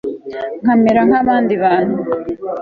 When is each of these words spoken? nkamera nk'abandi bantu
nkamera 0.61 1.01
nk'abandi 1.09 1.53
bantu 1.63 1.95